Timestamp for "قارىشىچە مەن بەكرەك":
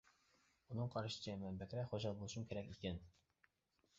0.95-1.91